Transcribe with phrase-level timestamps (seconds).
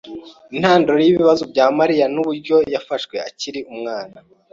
[0.55, 4.15] Intandaro yibibazo bya Mariya nuburyo yafashwe akiri umwana.